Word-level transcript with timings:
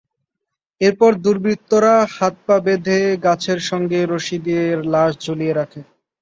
এরপর 0.81 1.11
দুর্বৃত্তরা 1.23 1.93
হাত-পা 2.15 2.57
বেঁধে 2.65 2.99
গাছের 3.25 3.59
সঙ্গে 3.69 3.99
রশি 4.05 4.37
দিয়ে 4.45 4.63
লাশ 4.93 5.11
ঝুলিয়ে 5.23 5.53
রাখে। 5.55 5.81